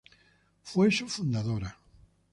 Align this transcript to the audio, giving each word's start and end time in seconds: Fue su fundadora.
Fue 0.63 0.89
su 0.91 1.07
fundadora. 1.07 1.77